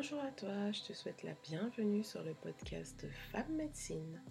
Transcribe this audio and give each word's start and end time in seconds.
Bonjour 0.00 0.20
à 0.20 0.30
toi, 0.30 0.70
je 0.70 0.82
te 0.82 0.92
souhaite 0.92 1.24
la 1.24 1.32
bienvenue 1.42 2.04
sur 2.04 2.22
le 2.22 2.32
podcast 2.32 3.04
Femme 3.32 3.52
Médecine. 3.56 4.22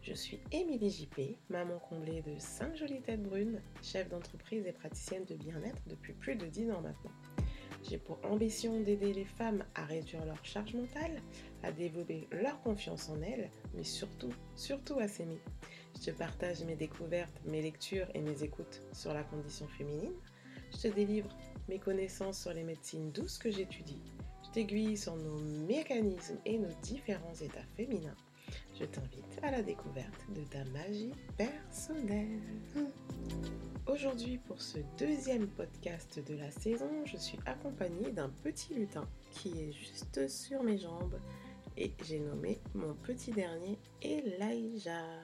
Je 0.00 0.12
suis 0.12 0.38
Émilie 0.52 0.90
JP, 0.90 1.36
maman 1.50 1.80
comblée 1.80 2.22
de 2.22 2.38
5 2.38 2.76
jolies 2.76 3.02
têtes 3.02 3.24
brunes, 3.24 3.60
chef 3.82 4.08
d'entreprise 4.08 4.64
et 4.64 4.72
praticienne 4.72 5.24
de 5.24 5.34
bien-être 5.34 5.82
depuis 5.88 6.12
plus 6.12 6.36
de 6.36 6.46
10 6.46 6.70
ans 6.70 6.82
maintenant. 6.82 7.10
J'ai 7.82 7.98
pour 7.98 8.20
ambition 8.24 8.80
d'aider 8.80 9.12
les 9.12 9.24
femmes 9.24 9.64
à 9.74 9.86
réduire 9.86 10.24
leur 10.24 10.44
charge 10.44 10.74
mentale, 10.74 11.20
à 11.64 11.72
développer 11.72 12.28
leur 12.30 12.60
confiance 12.60 13.08
en 13.08 13.20
elles, 13.20 13.50
mais 13.74 13.82
surtout, 13.82 14.32
surtout 14.54 15.00
à 15.00 15.08
s'aimer. 15.08 15.40
Je 15.96 16.12
te 16.12 16.16
partage 16.16 16.62
mes 16.62 16.76
découvertes, 16.76 17.40
mes 17.44 17.60
lectures 17.60 18.06
et 18.14 18.20
mes 18.20 18.44
écoutes 18.44 18.82
sur 18.92 19.12
la 19.12 19.24
condition 19.24 19.66
féminine. 19.66 20.14
Je 20.70 20.82
te 20.82 20.94
délivre 20.94 21.36
mes 21.68 21.80
connaissances 21.80 22.40
sur 22.40 22.52
les 22.52 22.62
médecines 22.62 23.10
douces 23.10 23.38
que 23.38 23.50
j'étudie. 23.50 24.00
Je 24.48 24.54
t'aiguille 24.54 24.96
sur 24.96 25.14
nos 25.14 25.38
mécanismes 25.66 26.38
et 26.46 26.58
nos 26.58 26.72
différents 26.82 27.34
états 27.34 27.66
féminins 27.76 28.16
je 28.78 28.84
t'invite 28.84 29.38
à 29.42 29.50
la 29.50 29.62
découverte 29.62 30.24
de 30.30 30.42
ta 30.44 30.64
magie 30.66 31.12
personnelle. 31.36 32.40
Aujourd'hui, 33.86 34.38
pour 34.38 34.60
ce 34.60 34.78
deuxième 34.96 35.48
podcast 35.48 36.20
de 36.24 36.36
la 36.36 36.50
saison, 36.50 36.88
je 37.04 37.16
suis 37.16 37.38
accompagnée 37.46 38.12
d'un 38.12 38.28
petit 38.28 38.74
lutin 38.74 39.08
qui 39.30 39.50
est 39.60 39.72
juste 39.72 40.28
sur 40.28 40.62
mes 40.62 40.78
jambes 40.78 41.18
et 41.76 41.92
j'ai 42.04 42.20
nommé 42.20 42.60
mon 42.74 42.94
petit 42.94 43.32
dernier 43.32 43.78
Elijah. 44.02 45.22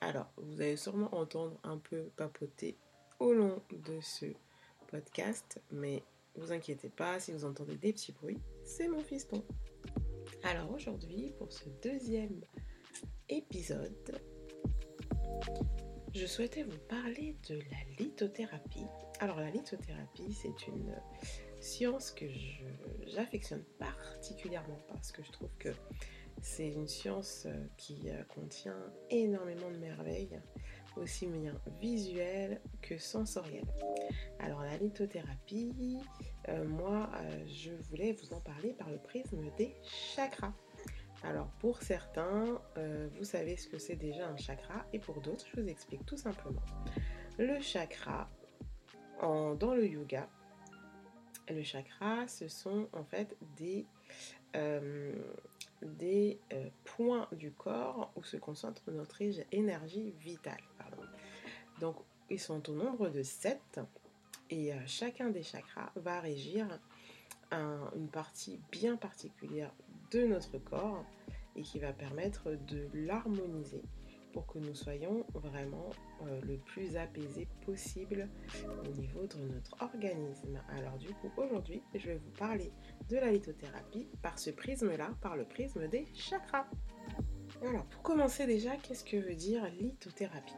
Alors, 0.00 0.30
vous 0.36 0.60
allez 0.60 0.76
sûrement 0.76 1.14
entendre 1.14 1.58
un 1.62 1.78
peu 1.78 2.10
papoter 2.16 2.76
au 3.20 3.32
long 3.32 3.62
de 3.70 4.00
ce 4.00 4.26
podcast, 4.88 5.60
mais 5.70 6.02
vous 6.38 6.52
inquiétez 6.52 6.88
pas 6.88 7.20
si 7.20 7.32
vous 7.32 7.44
entendez 7.44 7.76
des 7.76 7.92
petits 7.92 8.12
bruits, 8.12 8.40
c'est 8.64 8.88
mon 8.88 9.00
fiston. 9.00 9.44
Alors 10.42 10.70
aujourd'hui, 10.70 11.32
pour 11.38 11.52
ce 11.52 11.68
deuxième 11.82 12.40
épisode, 13.28 14.20
je 16.14 16.26
souhaitais 16.26 16.62
vous 16.62 16.78
parler 16.88 17.36
de 17.48 17.56
la 17.56 17.94
lithothérapie. 17.98 18.86
Alors 19.20 19.40
la 19.40 19.50
lithothérapie, 19.50 20.32
c'est 20.32 20.66
une 20.66 20.94
science 21.60 22.12
que 22.12 22.26
j'affectionne 23.06 23.64
particulièrement 23.78 24.78
parce 24.88 25.12
que 25.12 25.22
je 25.22 25.32
trouve 25.32 25.50
que 25.58 25.70
c'est 26.40 26.68
une 26.68 26.86
science 26.86 27.46
qui 27.76 28.10
euh, 28.10 28.22
contient 28.24 28.78
énormément 29.10 29.70
de 29.70 29.76
merveilles, 29.76 30.40
aussi 30.98 31.26
bien 31.26 31.54
visuelles 31.80 32.60
que 32.82 32.98
sensorielles. 32.98 33.72
Alors 34.38 34.62
la 34.62 34.76
lithothérapie, 34.76 35.98
euh, 36.48 36.66
moi 36.66 37.10
je 37.46 37.72
voulais 37.88 38.12
vous 38.12 38.34
en 38.34 38.40
parler 38.40 38.72
par 38.72 38.90
le 38.90 38.98
prisme 38.98 39.50
des 39.56 39.74
chakras. 39.82 40.52
Alors 41.24 41.48
pour 41.58 41.82
certains, 41.82 42.60
vous 43.16 43.24
savez 43.24 43.56
ce 43.56 43.66
que 43.66 43.78
c'est 43.78 43.96
déjà 43.96 44.28
un 44.28 44.36
chakra 44.36 44.86
et 44.92 45.00
pour 45.00 45.20
d'autres, 45.20 45.46
je 45.52 45.60
vous 45.60 45.68
explique 45.68 46.06
tout 46.06 46.16
simplement. 46.16 46.62
Le 47.38 47.60
chakra, 47.60 48.30
dans 49.20 49.74
le 49.74 49.86
yoga, 49.86 50.28
le 51.50 51.62
chakra, 51.62 52.26
ce 52.28 52.48
sont 52.48 52.88
en 52.92 53.04
fait 53.04 53.36
des, 53.56 53.86
euh, 54.56 55.14
points 56.84 57.28
du 57.32 57.52
corps 57.52 58.12
où 58.16 58.22
se 58.22 58.36
concentre 58.36 58.90
notre 58.90 59.20
énergie 59.52 60.12
vitale. 60.18 60.62
Donc, 61.80 61.96
ils 62.30 62.40
sont 62.40 62.68
au 62.68 62.74
nombre 62.74 63.08
de 63.08 63.22
7 63.22 63.80
et 64.50 64.72
euh, 64.72 64.76
chacun 64.86 65.30
des 65.30 65.42
chakras 65.42 65.90
va 65.96 66.20
régir 66.20 66.66
une 67.50 68.08
partie 68.08 68.60
bien 68.70 68.96
particulière 68.96 69.72
de 70.10 70.26
notre 70.26 70.58
corps 70.58 71.02
et 71.56 71.62
qui 71.62 71.78
va 71.78 71.92
permettre 71.92 72.50
de 72.66 72.88
l'harmoniser 72.92 73.82
pour 74.32 74.46
que 74.46 74.58
nous 74.58 74.74
soyons 74.74 75.24
vraiment 75.34 75.90
euh, 76.22 76.40
le 76.42 76.58
plus 76.58 76.96
apaisés 76.96 77.48
possible 77.64 78.28
au 78.86 78.92
niveau 79.00 79.26
de 79.26 79.38
notre 79.54 79.74
organisme. 79.82 80.60
Alors 80.76 80.96
du 80.98 81.08
coup, 81.08 81.30
aujourd'hui, 81.36 81.82
je 81.94 82.08
vais 82.08 82.16
vous 82.16 82.30
parler 82.38 82.70
de 83.08 83.16
la 83.16 83.32
lithothérapie 83.32 84.06
par 84.22 84.38
ce 84.38 84.50
prisme-là, 84.50 85.10
par 85.20 85.36
le 85.36 85.44
prisme 85.44 85.88
des 85.88 86.06
chakras. 86.14 86.66
Alors 87.62 87.84
pour 87.86 88.02
commencer 88.02 88.46
déjà, 88.46 88.76
qu'est-ce 88.76 89.04
que 89.04 89.16
veut 89.16 89.34
dire 89.34 89.64
lithothérapie? 89.80 90.54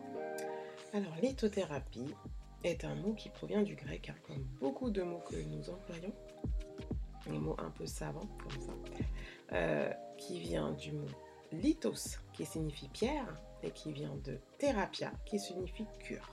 Alors 0.93 1.15
lithothérapie 1.23 2.15
est 2.65 2.85
un 2.85 2.97
mot 2.97 3.15
qui 3.15 3.29
provient 3.29 3.63
du 3.63 3.77
grec, 3.77 4.11
hein, 4.11 4.19
comme 4.27 4.43
beaucoup 4.61 4.91
de 4.91 5.03
mots 5.03 5.23
que 5.31 5.37
nous 5.37 5.71
employons, 5.71 6.13
des 7.27 7.39
mots 7.39 7.55
un 7.59 7.71
peu 7.71 7.87
savants 7.87 8.29
comme 8.43 8.61
ça, 8.61 8.73
euh, 9.53 9.93
qui 10.19 10.41
vient 10.41 10.73
du 10.73 10.91
mot 10.93 11.07
lithos, 11.53 12.19
qui 12.33 12.45
signifie 12.45 12.89
pierre, 12.89 13.41
et 13.63 13.71
qui 13.71 13.93
vient 13.93 14.17
de 14.25 14.39
thérapia, 14.59 15.13
qui 15.27 15.39
signifie 15.39 15.87
cure. 16.01 16.33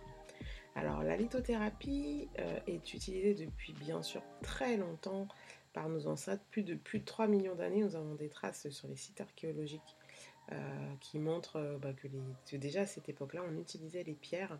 Alors 0.75 1.03
la 1.03 1.17
lithothérapie 1.17 2.27
euh, 2.39 2.59
est 2.65 2.93
utilisée 2.95 3.35
depuis 3.35 3.73
bien 3.73 4.01
sûr 4.01 4.23
très 4.41 4.75
longtemps 4.75 5.27
par 5.73 5.87
nos 5.87 6.07
ancêtres. 6.07 6.43
Plus 6.49 6.63
de, 6.63 6.73
plus 6.73 6.99
de 6.99 7.05
3 7.05 7.27
millions 7.27 7.55
d'années, 7.55 7.81
nous 7.83 7.95
avons 7.95 8.15
des 8.15 8.29
traces 8.29 8.69
sur 8.69 8.87
les 8.87 8.95
sites 8.95 9.21
archéologiques 9.21 9.97
qui 10.99 11.19
montrent 11.19 11.57
euh, 11.57 11.77
bah, 11.77 11.93
que, 11.93 12.07
déjà 12.55 12.81
à 12.81 12.85
cette 12.85 13.09
époque-là, 13.09 13.43
on 13.47 13.57
utilisait 13.57 14.03
les 14.03 14.15
pierres 14.15 14.59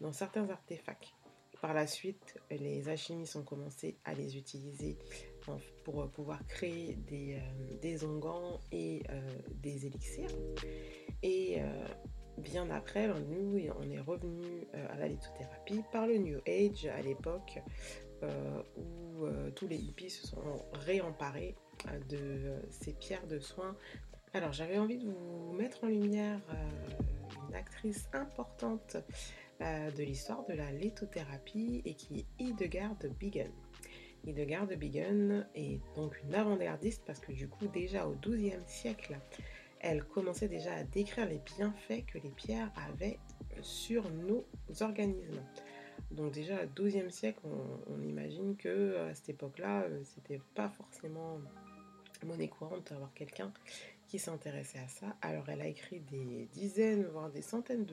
dans 0.00 0.12
certains 0.12 0.48
artefacts. 0.48 1.14
Par 1.60 1.74
la 1.74 1.86
suite, 1.88 2.38
les 2.50 2.88
alchimistes 2.88 3.34
ont 3.34 3.42
commencé 3.42 3.96
à 4.04 4.14
les 4.14 4.36
utiliser 4.36 4.96
pour 5.82 6.08
pouvoir 6.10 6.46
créer 6.46 6.94
des, 6.94 7.40
des 7.80 8.04
onguents 8.04 8.60
et 8.70 9.02
des 9.60 9.86
élixirs. 9.86 10.30
Et 11.24 11.60
bien 12.40 12.70
après, 12.70 13.08
ben, 13.08 13.24
nous, 13.28 13.58
on 13.78 13.90
est 13.90 14.00
revenu 14.00 14.66
euh, 14.74 14.86
à 14.90 14.96
la 14.96 15.08
lithothérapie 15.08 15.82
par 15.92 16.06
le 16.06 16.18
New 16.18 16.38
Age 16.46 16.86
à 16.86 17.02
l'époque 17.02 17.60
euh, 18.22 18.62
où 18.76 19.24
euh, 19.24 19.50
tous 19.50 19.68
les 19.68 19.76
hippies 19.76 20.10
se 20.10 20.26
sont 20.26 20.56
réemparés 20.72 21.56
de 22.08 22.60
ces 22.70 22.92
pierres 22.92 23.26
de 23.26 23.38
soins. 23.38 23.76
Alors 24.34 24.52
j'avais 24.52 24.78
envie 24.78 24.98
de 24.98 25.06
vous 25.06 25.52
mettre 25.52 25.84
en 25.84 25.86
lumière 25.86 26.40
une 27.48 27.54
actrice 27.54 28.08
importante 28.12 28.96
de 29.60 30.02
l'histoire 30.02 30.44
de 30.46 30.52
la 30.52 30.70
lithothérapie 30.70 31.82
et 31.84 31.94
qui 31.94 32.20
est 32.20 32.26
Hildegard 32.38 32.96
de 32.98 33.08
Bingen. 33.08 33.50
Hildegard 34.24 34.66
de 34.66 34.74
est 35.54 35.80
donc 35.96 36.20
une 36.22 36.34
avant-gardiste 36.34 37.02
parce 37.06 37.20
que 37.20 37.32
du 37.32 37.48
coup 37.48 37.68
déjà 37.68 38.06
au 38.06 38.14
XIIe 38.16 38.62
siècle, 38.66 39.18
elle 39.80 40.04
commençait 40.04 40.48
déjà 40.48 40.74
à 40.74 40.84
décrire 40.84 41.26
les 41.26 41.40
bienfaits 41.56 42.04
que 42.06 42.18
les 42.18 42.30
pierres 42.30 42.70
avaient 42.90 43.18
sur 43.62 44.10
nos 44.10 44.44
organismes. 44.80 45.42
Donc 46.10 46.32
déjà 46.32 46.64
au 46.64 46.82
XIIe 46.82 47.10
siècle, 47.10 47.40
on, 47.88 48.02
imagine 48.02 48.56
que 48.56 48.96
à 49.08 49.14
cette 49.14 49.30
époque-là, 49.30 49.82
euh, 49.82 50.00
c'était 50.04 50.40
pas 50.54 50.68
forcément 50.68 51.40
monnaie 52.26 52.48
courante 52.48 52.90
d'avoir 52.90 53.12
quelqu'un 53.14 53.52
qui 54.08 54.18
s'intéressait 54.18 54.78
à 54.78 54.88
ça. 54.88 55.06
Alors 55.22 55.48
elle 55.48 55.60
a 55.60 55.66
écrit 55.66 56.00
des 56.00 56.48
dizaines, 56.52 57.04
voire 57.06 57.30
des 57.30 57.42
centaines 57.42 57.86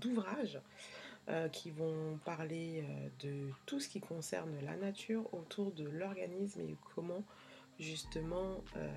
d'ouvrages 0.00 0.54
de, 0.54 1.32
euh, 1.32 1.48
qui 1.48 1.70
vont 1.70 2.18
parler 2.24 2.82
euh, 2.82 3.08
de 3.20 3.50
tout 3.64 3.80
ce 3.80 3.88
qui 3.88 4.00
concerne 4.00 4.52
la 4.64 4.76
nature 4.76 5.32
autour 5.32 5.72
de 5.72 5.84
l'organisme 5.84 6.60
et 6.60 6.76
comment 6.94 7.22
justement 7.78 8.62
euh, 8.76 8.88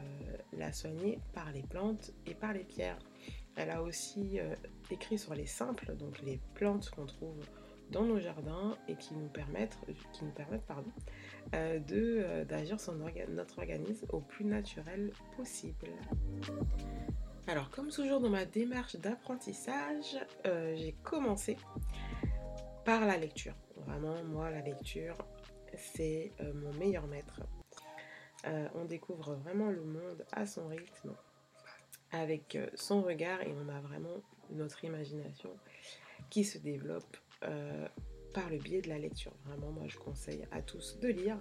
la 0.53 0.73
soigner 0.73 1.19
par 1.33 1.51
les 1.51 1.63
plantes 1.63 2.11
et 2.25 2.33
par 2.33 2.53
les 2.53 2.63
pierres. 2.63 2.99
Elle 3.55 3.71
a 3.71 3.81
aussi 3.81 4.37
écrit 4.91 5.17
sur 5.17 5.33
les 5.33 5.47
simples, 5.47 5.95
donc 5.95 6.21
les 6.21 6.39
plantes 6.53 6.91
qu'on 6.91 7.07
trouve 7.07 7.39
dans 7.91 8.03
nos 8.03 8.19
jardins 8.19 8.77
et 8.87 8.95
qui 8.95 9.15
nous 9.15 9.29
permettent, 9.29 9.77
qui 10.13 10.25
nous 10.25 10.31
permettent 10.31 10.65
pardon, 10.65 10.91
euh, 11.55 11.79
de, 11.79 12.43
d'agir 12.43 12.79
sur 12.79 12.93
notre 12.93 13.59
organisme 13.59 14.05
au 14.09 14.19
plus 14.19 14.45
naturel 14.45 15.11
possible. 15.35 15.87
Alors 17.47 17.69
comme 17.69 17.89
toujours 17.89 18.19
dans 18.19 18.29
ma 18.29 18.45
démarche 18.45 18.97
d'apprentissage, 18.97 20.17
j'ai 20.43 20.95
commencé 21.03 21.57
par 22.83 23.05
la 23.05 23.17
lecture. 23.17 23.55
Vraiment, 23.85 24.21
moi, 24.25 24.49
la 24.49 24.61
lecture, 24.61 25.15
c'est 25.77 26.33
mon 26.55 26.73
meilleur 26.73 27.07
maître 27.07 27.41
euh, 28.45 28.67
on 28.75 28.85
découvre 28.85 29.33
vraiment 29.35 29.69
le 29.69 29.83
monde 29.83 30.25
à 30.31 30.45
son 30.45 30.67
rythme, 30.67 31.13
avec 32.11 32.55
euh, 32.55 32.67
son 32.75 33.01
regard, 33.01 33.41
et 33.41 33.53
on 33.53 33.69
a 33.69 33.81
vraiment 33.81 34.21
notre 34.51 34.83
imagination 34.83 35.49
qui 36.29 36.43
se 36.43 36.57
développe 36.57 37.17
euh, 37.43 37.87
par 38.33 38.49
le 38.49 38.57
biais 38.57 38.81
de 38.81 38.89
la 38.89 38.97
lecture. 38.97 39.33
Vraiment, 39.45 39.71
moi, 39.71 39.85
je 39.87 39.97
conseille 39.97 40.45
à 40.51 40.61
tous 40.61 40.99
de 40.99 41.09
lire. 41.09 41.37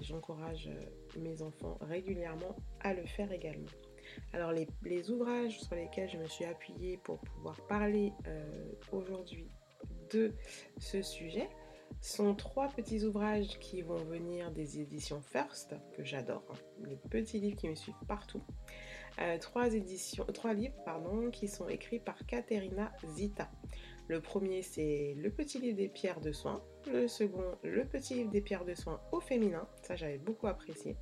J'encourage 0.00 0.68
mes 1.16 1.40
enfants 1.40 1.78
régulièrement 1.80 2.54
à 2.80 2.92
le 2.92 3.06
faire 3.06 3.32
également. 3.32 3.70
Alors, 4.34 4.52
les, 4.52 5.10
ouvrages 5.10 5.58
sur 5.58 5.74
lesquels 5.74 6.10
je 6.10 6.18
me 6.18 6.26
suis 6.26 6.44
appuyée 6.44 6.98
pour 6.98 7.18
pouvoir 7.20 7.56
parler 7.66 8.12
aujourd'hui 8.90 9.48
de 10.12 10.34
ce 10.78 11.00
sujet, 11.00 11.48
sont 12.00 12.34
trois 12.34 12.68
petits 12.68 13.04
ouvrages 13.04 13.58
qui 13.58 13.82
vont 13.82 14.02
venir 14.04 14.50
des 14.50 14.80
éditions 14.80 15.20
First, 15.20 15.74
que 15.96 16.04
j'adore, 16.04 16.44
hein. 16.50 16.86
les 16.88 16.96
petits 16.96 17.38
livres 17.38 17.56
qui 17.56 17.68
me 17.68 17.74
suivent 17.74 17.94
partout. 18.08 18.42
Euh, 19.20 19.38
trois, 19.38 19.72
éditions, 19.74 20.24
trois 20.32 20.54
livres 20.54 20.74
pardon, 20.84 21.30
qui 21.30 21.46
sont 21.46 21.68
écrits 21.68 22.00
par 22.00 22.16
Katerina 22.26 22.92
Zita. 23.14 23.50
Le 24.08 24.20
premier, 24.20 24.62
c'est 24.62 25.14
Le 25.16 25.30
petit 25.30 25.58
livre 25.58 25.76
des 25.76 25.88
pierres 25.88 26.20
de 26.20 26.32
soins. 26.32 26.62
Le 26.86 27.06
second, 27.06 27.56
Le 27.62 27.84
petit 27.84 28.14
livre 28.14 28.30
des 28.30 28.40
pierres 28.40 28.64
de 28.64 28.74
soins 28.74 29.00
au 29.12 29.20
féminin. 29.20 29.66
Ça, 29.82 29.94
j'avais 29.94 30.18
beaucoup 30.18 30.48
apprécié. 30.48 30.96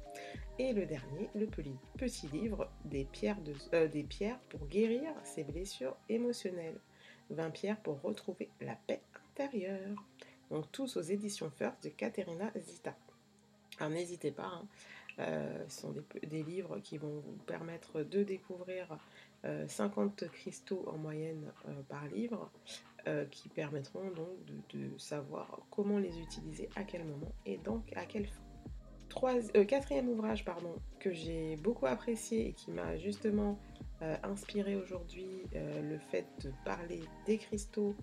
Et 0.59 0.73
le 0.73 0.85
dernier, 0.85 1.31
Le 1.35 1.47
petit 1.47 2.29
livre 2.29 2.71
des 2.85 3.05
pierres, 3.07 3.41
de, 3.41 3.55
euh, 3.75 3.89
des 3.89 4.05
pierres 4.05 4.39
pour 4.51 4.67
guérir 4.67 5.13
ses 5.25 5.45
blessures 5.45 5.97
émotionnelles. 6.09 6.79
20 7.31 7.51
pierres 7.51 7.81
pour 7.81 8.01
retrouver 8.03 8.51
la 8.61 8.75
paix 8.87 9.01
intérieure. 9.31 9.97
Donc, 10.51 10.71
tous 10.71 10.97
aux 10.97 11.03
éditions 11.03 11.51
First 11.51 11.85
de 11.85 11.89
Katerina 11.89 12.53
Zita. 12.59 12.95
Alors, 13.79 13.93
n'hésitez 13.93 14.31
pas. 14.31 14.47
Hein. 14.47 14.67
Euh, 15.21 15.65
ce 15.69 15.81
sont 15.83 15.95
des, 16.23 16.43
livres 16.43 16.79
qui 16.81 16.99
vont 16.99 17.21
vous 17.21 17.37
permettre 17.47 18.03
de 18.03 18.23
découvrir 18.23 18.99
50 19.69 20.29
cristaux 20.29 20.85
en 20.87 20.99
moyenne 20.99 21.51
par 21.89 22.07
livre 22.09 22.51
euh, 23.07 23.25
qui 23.27 23.49
permettront 23.49 24.11
donc 24.11 24.45
de, 24.75 24.99
savoir 24.99 25.61
comment 25.71 25.99
les 25.99 26.19
utiliser, 26.21 26.69
à 26.77 26.85
quel 26.85 27.05
moment 27.05 27.33
et 27.47 27.57
donc 27.59 27.93
à 27.97 28.05
quelle 28.05 28.27
fin. 28.27 28.43
Trois, 29.09 29.35
euh, 29.57 29.65
quatrième 29.65 30.09
ouvrage 30.09 30.45
pardon, 30.45 30.75
que 30.99 31.13
j'ai 31.13 31.57
beaucoup 31.57 31.87
apprécié 31.87 32.49
et 32.49 32.53
qui 32.53 32.71
m'a 32.71 32.97
justement 32.97 33.59
euh, 34.03 34.17
inspiré 34.23 34.77
aujourd'hui 34.77 35.43
le 35.53 35.99
fait 35.99 36.27
de 36.43 36.53
parler 36.65 37.01
des 37.27 37.39
cristaux 37.39 37.95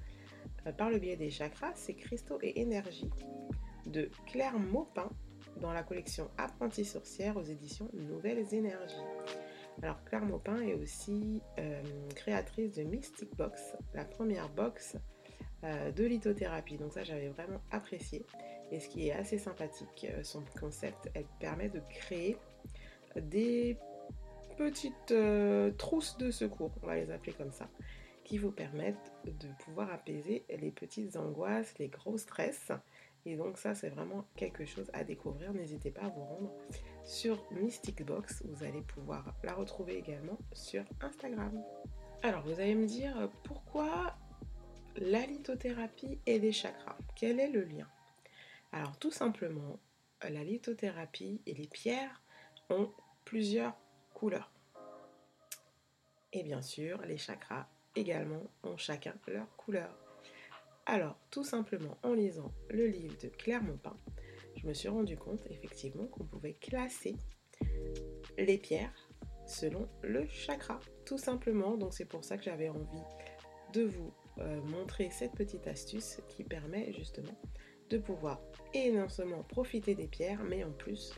par 0.78 0.90
le 0.90 1.00
biais 1.00 1.16
des 1.16 1.30
chakras, 1.30 1.74
c'est 1.76 1.94
Cristaux 1.94 2.40
et 2.42 2.60
énergie 2.60 3.10
de 3.86 4.10
Claire 4.26 4.60
Maupin 4.60 5.10
dans 5.62 5.72
la 5.72 5.84
collection 5.84 6.30
Apprentis 6.38 6.86
sorcière 6.86 7.38
aux 7.38 7.44
éditions 7.44 7.90
Nouvelles 7.94 8.54
Énergies. 8.54 8.96
Alors 9.84 10.04
Claire 10.06 10.26
Maupin 10.26 10.60
est 10.62 10.74
aussi 10.74 11.42
euh, 11.60 11.82
créatrice 12.16 12.74
de 12.76 12.84
Mystic 12.84 13.36
Box, 13.36 13.76
la 13.94 14.06
première 14.06 14.50
box 14.50 14.98
euh, 15.64 15.92
de 15.92 16.04
lithothérapie. 16.04 16.78
Donc 16.78 16.94
ça 16.94 17.04
j'avais 17.04 17.30
vraiment 17.30 17.62
apprécié. 17.72 18.26
Et 18.72 18.80
ce 18.80 18.90
qui 18.90 19.08
est 19.08 19.14
assez 19.14 19.38
sympathique, 19.38 20.08
euh, 20.10 20.24
son 20.24 20.44
concept, 20.60 21.10
elle 21.14 21.28
permet 21.40 21.70
de 21.70 21.80
créer 21.92 22.38
des 23.16 23.78
petites 24.58 25.14
trousses 25.78 26.18
de 26.18 26.32
secours, 26.32 26.72
on 26.82 26.88
va 26.88 26.96
les 26.96 27.12
appeler 27.12 27.34
comme 27.34 27.52
ça, 27.52 27.70
qui 28.24 28.40
vous 28.40 28.52
permettent 28.52 29.12
de 29.26 29.48
pouvoir 29.64 29.92
apaiser 29.92 30.44
les 30.50 30.72
petites 30.72 31.16
angoisses, 31.16 31.74
les 31.78 31.88
gros 31.88 32.18
stress. 32.18 32.72
Et 33.28 33.36
donc 33.36 33.58
ça 33.58 33.76
c'est 33.76 33.90
vraiment 33.90 34.26
quelque 34.38 34.66
chose 34.66 34.90
à 34.94 35.04
découvrir. 35.04 35.54
N'hésitez 35.54 35.92
pas 35.92 36.04
à 36.04 36.10
vous 36.10 36.24
rendre 36.24 36.54
sur 37.04 37.44
Mystic 37.52 38.06
Box. 38.06 38.42
Vous 38.46 38.64
allez 38.64 38.82
pouvoir 38.82 39.36
la 39.44 39.54
retrouver 39.54 39.98
également 39.98 40.38
sur 40.54 40.86
Instagram. 41.02 41.62
Alors, 42.24 42.42
vous 42.44 42.54
allez 42.54 42.74
me 42.74 42.86
dire 42.86 43.30
pourquoi 43.44 44.16
la 44.96 45.26
lithothérapie 45.26 46.20
et 46.26 46.40
les 46.40 46.54
chakras? 46.54 46.98
Quel 47.16 47.40
est 47.40 47.50
le 47.50 47.64
lien? 47.64 47.88
Alors, 48.72 48.98
tout 48.98 49.12
simplement, 49.12 49.78
la 50.24 50.44
lithothérapie 50.44 51.42
et 51.46 51.54
les 51.54 51.68
pierres 51.68 52.22
ont 52.70 52.92
plusieurs 53.26 53.76
couleurs. 54.14 54.52
Et 56.32 56.44
bien 56.44 56.62
sûr, 56.62 57.02
les 57.02 57.18
chakras 57.18 57.68
également 57.96 58.44
ont 58.64 58.78
chacun 58.78 59.14
leur 59.28 59.54
couleur. 59.58 60.07
Alors, 60.90 61.20
tout 61.32 61.44
simplement, 61.44 61.98
en 62.02 62.14
lisant 62.14 62.54
le 62.70 62.88
livre 62.88 63.18
de 63.22 63.28
Claire 63.28 63.62
Maupin, 63.62 63.98
je 64.56 64.66
me 64.66 64.74
suis 64.74 64.88
rendu 64.88 65.18
compte 65.18 65.46
effectivement 65.50 66.08
qu'on 66.08 66.24
pouvait 66.24 66.54
classer 66.54 67.18
les 68.38 68.58
pierres 68.58 69.10
selon 69.46 69.90
le 70.02 70.26
chakra, 70.28 70.80
tout 71.06 71.18
simplement. 71.18 71.76
Donc 71.76 71.94
c'est 71.94 72.06
pour 72.06 72.24
ça 72.24 72.38
que 72.38 72.44
j'avais 72.44 72.70
envie 72.70 73.04
de 73.74 73.84
vous 73.84 74.14
euh, 74.40 74.62
montrer 74.62 75.10
cette 75.12 75.34
petite 75.34 75.68
astuce 75.68 76.22
qui 76.30 76.46
permet 76.46 76.94
justement 76.94 77.38
de 77.90 77.98
pouvoir 77.98 78.42
seulement 79.10 79.44
profiter 79.44 79.94
des 79.94 80.08
pierres, 80.08 80.44
mais 80.44 80.64
en 80.64 80.72
plus 80.72 81.14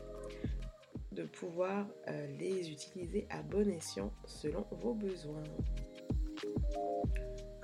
de 1.12 1.24
pouvoir 1.24 1.86
euh, 2.08 2.26
les 2.38 2.70
utiliser 2.70 3.26
à 3.30 3.42
bon 3.42 3.68
escient 3.68 4.12
selon 4.26 4.66
vos 4.72 4.94
besoins. 4.94 5.44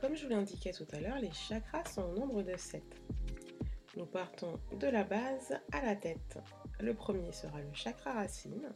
Comme 0.06 0.14
je 0.14 0.22
vous 0.22 0.30
l'indiquais 0.30 0.70
tout 0.70 0.86
à 0.92 1.00
l'heure, 1.00 1.18
les 1.18 1.32
chakras 1.32 1.84
sont 1.86 2.04
au 2.04 2.16
nombre 2.16 2.40
de 2.40 2.56
7. 2.56 2.80
Nous 3.96 4.06
partons 4.06 4.60
de 4.78 4.86
la 4.86 5.02
base 5.02 5.58
à 5.72 5.84
la 5.84 5.96
tête. 5.96 6.38
Le 6.78 6.94
premier 6.94 7.32
sera 7.32 7.60
le 7.60 7.74
chakra 7.74 8.12
racine, 8.12 8.70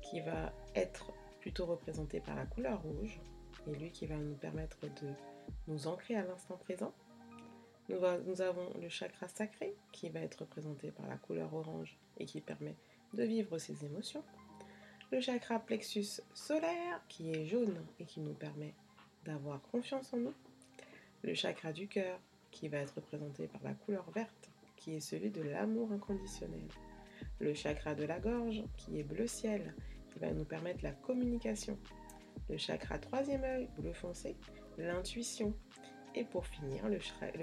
qui 0.00 0.20
va 0.20 0.52
être 0.76 1.12
plutôt 1.40 1.66
représenté 1.66 2.20
par 2.20 2.36
la 2.36 2.46
couleur 2.46 2.80
rouge, 2.82 3.20
et 3.66 3.74
lui 3.74 3.90
qui 3.90 4.06
va 4.06 4.14
nous 4.14 4.36
permettre 4.36 4.78
de 4.82 5.08
nous 5.66 5.88
ancrer 5.88 6.14
à 6.14 6.22
l'instant 6.22 6.56
présent. 6.56 6.94
Nous, 7.88 8.40
avons 8.40 8.72
le 8.80 8.88
chakra 8.88 9.26
sacré, 9.26 9.74
qui 9.90 10.08
va 10.08 10.20
être 10.20 10.42
représenté 10.42 10.92
par 10.92 11.08
la 11.08 11.16
couleur 11.16 11.52
orange, 11.52 11.98
et 12.18 12.26
qui 12.26 12.40
permet 12.40 12.76
de 13.12 13.24
vivre 13.24 13.58
ses 13.58 13.84
émotions. 13.84 14.22
Le 15.10 15.20
chakra 15.20 15.58
plexus 15.58 16.20
solaire, 16.32 17.02
qui 17.08 17.32
est 17.32 17.44
jaune, 17.46 17.84
et 17.98 18.04
qui 18.04 18.20
nous 18.20 18.34
permet 18.34 18.76
d'avoir 19.24 19.60
confiance 19.62 20.14
en 20.14 20.18
nous. 20.18 20.34
Le 21.22 21.34
chakra 21.34 21.72
du 21.72 21.86
cœur, 21.86 22.18
qui 22.50 22.68
va 22.68 22.78
être 22.78 22.94
représenté 22.94 23.46
par 23.46 23.62
la 23.62 23.74
couleur 23.74 24.10
verte, 24.10 24.50
qui 24.76 24.94
est 24.94 25.00
celui 25.00 25.30
de 25.30 25.42
l'amour 25.42 25.92
inconditionnel. 25.92 26.66
Le 27.38 27.52
chakra 27.52 27.94
de 27.94 28.04
la 28.04 28.18
gorge, 28.18 28.62
qui 28.76 28.98
est 28.98 29.02
bleu 29.02 29.26
ciel, 29.26 29.74
qui 30.08 30.18
va 30.18 30.32
nous 30.32 30.44
permettre 30.44 30.82
la 30.82 30.92
communication. 30.92 31.78
Le 32.48 32.56
chakra 32.56 32.98
troisième 32.98 33.44
œil, 33.44 33.68
bleu 33.76 33.92
foncé, 33.92 34.36
l'intuition. 34.78 35.54
Et 36.14 36.24
pour 36.24 36.46
finir, 36.46 36.88
le, 36.88 36.98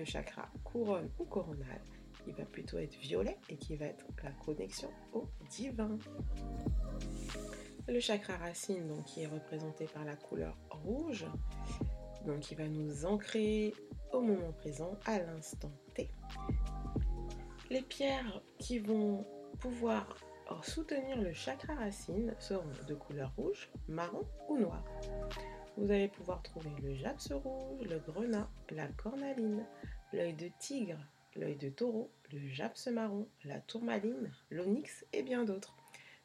chakra 0.05 0.49
couronne 0.63 1.09
ou 1.19 1.25
coronal, 1.25 1.81
qui 2.25 2.31
va 2.31 2.43
plutôt 2.43 2.79
être 2.79 2.97
violet 2.97 3.37
et 3.49 3.57
qui 3.57 3.77
va 3.77 3.85
être 3.85 4.05
la 4.23 4.31
connexion 4.31 4.89
au 5.13 5.29
divin. 5.49 5.97
Le 7.87 7.99
chakra 8.01 8.35
racine, 8.35 8.87
donc, 8.87 9.05
qui 9.05 9.21
est 9.21 9.27
représenté 9.27 9.85
par 9.85 10.03
la 10.03 10.17
couleur 10.17 10.57
rouge, 10.69 11.25
donc 12.27 12.41
qui 12.41 12.55
va 12.55 12.67
nous 12.67 13.05
ancrer 13.05 13.73
au 14.11 14.21
moment 14.21 14.51
présent, 14.51 14.99
à 15.05 15.17
l'instant 15.19 15.71
T. 15.95 16.09
Les 17.69 17.81
pierres 17.81 18.41
qui 18.59 18.79
vont 18.79 19.25
pouvoir 19.59 20.15
soutenir 20.61 21.21
le 21.21 21.33
chakra 21.33 21.75
racine 21.75 22.35
seront 22.39 22.63
de 22.87 22.93
couleur 22.95 23.33
rouge, 23.37 23.69
marron 23.87 24.25
ou 24.49 24.57
noir. 24.57 24.83
Vous 25.77 25.89
allez 25.89 26.09
pouvoir 26.09 26.41
trouver 26.41 26.71
le 26.81 26.95
japs 26.95 27.31
rouge, 27.31 27.87
le 27.87 27.99
grenat, 27.99 28.49
la 28.71 28.87
cornaline, 28.87 29.65
l'œil 30.11 30.33
de 30.33 30.49
tigre, 30.59 30.99
l'œil 31.35 31.55
de 31.55 31.69
taureau, 31.69 32.09
le 32.33 32.47
japs 32.49 32.87
marron, 32.87 33.27
la 33.45 33.59
tourmaline, 33.61 34.31
l'onyx 34.49 35.05
et 35.13 35.23
bien 35.23 35.43
d'autres. 35.45 35.75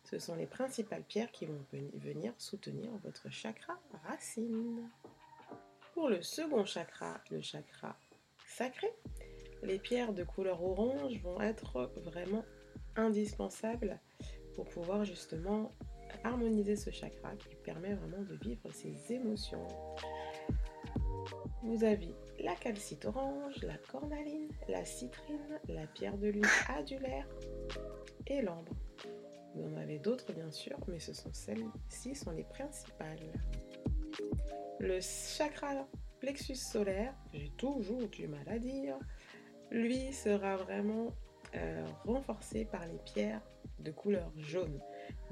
Ce 0.05 0.19
sont 0.19 0.35
les 0.35 0.47
principales 0.47 1.05
pierres 1.05 1.31
qui 1.31 1.47
vont 1.47 1.65
venir 1.95 2.33
soutenir 2.39 2.91
votre 3.05 3.31
chakra 3.31 3.79
racine. 4.05 4.89
Pour 5.95 6.09
le 6.09 6.23
second 6.23 6.65
chakra, 6.65 7.21
le 7.31 7.41
chakra 7.41 7.97
sacré, 8.47 8.89
les 9.63 9.79
pierres 9.79 10.13
de 10.13 10.25
couleur 10.25 10.63
orange 10.63 11.21
vont 11.23 11.41
être 11.41 11.93
vraiment 11.97 12.45
indispensables 12.97 14.01
pour 14.55 14.65
pouvoir 14.67 15.05
justement 15.05 15.73
harmoniser 16.25 16.77
ce 16.77 16.91
chakra 16.91 17.35
qui 17.37 17.55
permet 17.57 17.95
vraiment 17.95 18.23
de 18.23 18.35
vivre 18.37 18.71
ses 18.73 19.13
émotions. 19.13 19.67
Vous 21.63 21.85
avez 21.85 22.15
la 22.41 22.55
calcite 22.55 23.05
orange, 23.05 23.63
la 23.63 23.79
cornaline, 23.79 24.49
la 24.69 24.85
citrine, 24.85 25.61
la 25.69 25.87
pierre 25.87 26.19
de 26.19 26.29
lune 26.29 26.47
adulaire 26.69 27.29
et 28.27 28.43
l'ambre. 28.43 28.75
Vous 29.55 29.65
en 29.65 29.77
avez 29.77 29.99
d'autres 29.99 30.33
bien 30.33 30.51
sûr, 30.51 30.79
mais 30.89 30.99
ce 30.99 31.13
sont 31.13 31.33
celles-ci 31.33 32.15
sont 32.15 32.33
les 32.33 32.45
principales. 32.45 33.33
Le 34.81 35.01
chakra 35.01 35.87
plexus 36.21 36.57
solaire, 36.57 37.15
j'ai 37.33 37.51
toujours 37.57 38.09
du 38.09 38.27
mal 38.27 38.49
à 38.49 38.59
dire, 38.59 38.99
lui 39.71 40.13
sera 40.13 40.57
vraiment 40.57 41.15
euh, 41.55 41.87
renforcé 42.05 42.65
par 42.65 42.87
les 42.87 42.99
pierres 43.05 43.43
de 43.79 43.91
couleur 43.91 44.33
jaune. 44.39 44.81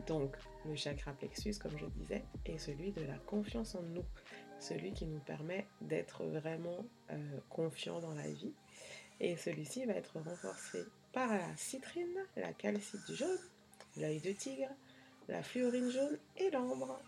Donc 0.07 0.37
le 0.67 0.75
chakra 0.77 1.13
plexus, 1.13 1.55
comme 1.61 1.77
je 1.79 1.87
disais, 1.87 2.25
est 2.45 2.59
celui 2.59 2.93
de 2.93 3.03
la 3.03 3.19
confiance 3.19 3.75
en 3.75 3.83
nous, 3.83 4.05
celui 4.59 4.93
qui 4.93 5.07
nous 5.07 5.21
permet 5.21 5.67
d'être 5.81 6.25
vraiment 6.25 6.85
euh, 7.11 7.39
confiant 7.49 8.01
dans 8.01 8.15
la 8.15 8.29
vie. 8.29 8.55
Et 9.21 9.37
celui-ci 9.37 9.85
va 9.85 9.95
être 9.95 10.19
renforcé 10.19 10.85
par 11.13 11.29
la 11.29 11.57
citrine, 11.57 12.27
la 12.37 12.53
calcite 12.53 13.13
jaune, 13.13 13.39
l'œil 13.97 14.21
de 14.21 14.33
tigre, 14.33 14.71
la 15.29 15.43
fluorine 15.43 15.91
jaune 15.91 16.19
et 16.37 16.51
l'ambre 16.51 17.01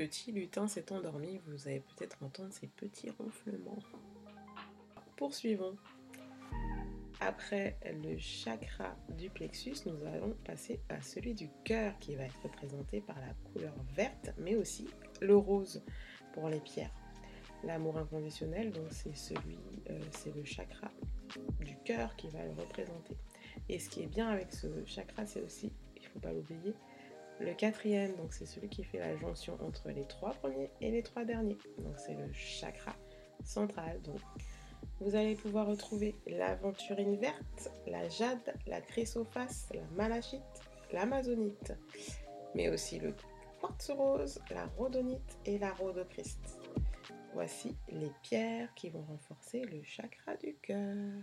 petit 0.00 0.32
lutin 0.32 0.66
s'est 0.66 0.92
endormi, 0.92 1.42
vous 1.46 1.68
allez 1.68 1.80
peut-être 1.80 2.22
entendre 2.22 2.50
ses 2.54 2.68
petits 2.68 3.10
ronflements. 3.10 3.80
Poursuivons. 5.18 5.76
Après 7.20 7.76
le 7.84 8.16
chakra 8.16 8.96
du 9.18 9.28
plexus, 9.28 9.74
nous 9.84 10.02
allons 10.06 10.34
passer 10.42 10.80
à 10.88 11.02
celui 11.02 11.34
du 11.34 11.50
cœur 11.64 11.98
qui 11.98 12.14
va 12.14 12.24
être 12.24 12.42
représenté 12.42 13.02
par 13.02 13.20
la 13.20 13.34
couleur 13.52 13.74
verte, 13.94 14.30
mais 14.38 14.56
aussi 14.56 14.88
le 15.20 15.36
rose 15.36 15.84
pour 16.32 16.48
les 16.48 16.60
pierres. 16.60 16.94
L'amour 17.62 17.98
inconditionnel, 17.98 18.72
donc 18.72 18.86
c'est 18.92 19.14
celui, 19.14 19.58
euh, 19.90 20.00
c'est 20.12 20.34
le 20.34 20.46
chakra 20.46 20.90
du 21.60 21.76
cœur 21.84 22.16
qui 22.16 22.30
va 22.30 22.42
le 22.42 22.52
représenter. 22.52 23.18
Et 23.68 23.78
ce 23.78 23.90
qui 23.90 24.04
est 24.04 24.06
bien 24.06 24.30
avec 24.30 24.50
ce 24.50 24.66
chakra, 24.86 25.26
c'est 25.26 25.42
aussi, 25.42 25.70
il 25.94 26.04
ne 26.04 26.08
faut 26.08 26.20
pas 26.20 26.32
l'oublier, 26.32 26.74
le 27.40 27.54
quatrième, 27.54 28.14
donc 28.16 28.32
c'est 28.32 28.46
celui 28.46 28.68
qui 28.68 28.84
fait 28.84 28.98
la 28.98 29.16
jonction 29.16 29.56
entre 29.62 29.88
les 29.88 30.06
trois 30.06 30.32
premiers 30.34 30.70
et 30.80 30.90
les 30.90 31.02
trois 31.02 31.24
derniers. 31.24 31.58
Donc 31.78 31.98
c'est 31.98 32.14
le 32.14 32.30
chakra 32.32 32.94
central. 33.44 34.00
Donc 34.02 34.20
vous 35.00 35.14
allez 35.14 35.34
pouvoir 35.34 35.66
retrouver 35.66 36.14
l'aventurine 36.26 37.16
verte, 37.16 37.70
la 37.86 38.08
jade, 38.08 38.54
la 38.66 38.80
chrysophase, 38.80 39.68
la 39.74 39.84
malachite, 39.96 40.42
l'amazonite, 40.92 41.72
mais 42.54 42.68
aussi 42.68 42.98
le 42.98 43.14
quartz 43.60 43.90
rose, 43.90 44.40
la 44.50 44.66
rhodonite 44.66 45.38
et 45.46 45.58
la 45.58 45.72
rhodochrist. 45.72 46.60
Voici 47.32 47.76
les 47.88 48.10
pierres 48.22 48.74
qui 48.74 48.90
vont 48.90 49.02
renforcer 49.02 49.62
le 49.62 49.82
chakra 49.82 50.36
du 50.36 50.56
cœur. 50.56 51.22